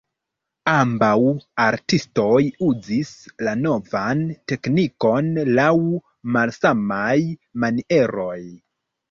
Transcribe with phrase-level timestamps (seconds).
[0.69, 1.17] Ambaŭ
[1.65, 3.11] artistoj uzis
[3.49, 5.31] la novan teknikon
[5.61, 5.69] laŭ
[6.39, 7.15] malsamaj
[7.67, 8.41] manieroj.